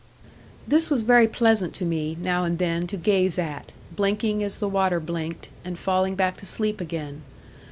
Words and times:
This 0.67 0.89
was 0.89 1.01
very 1.01 1.27
pleasant 1.27 1.75
to 1.75 1.85
me, 1.85 2.17
now 2.19 2.43
and 2.43 2.57
then, 2.57 2.87
to 2.87 2.97
gaze 2.97 3.37
at, 3.37 3.71
blinking 3.95 4.41
as 4.41 4.57
the 4.57 4.67
water 4.67 4.99
blinked, 4.99 5.49
and 5.63 5.77
falling 5.77 6.15
back 6.15 6.37
to 6.37 6.45
sleep 6.47 6.81
again. 6.81 7.21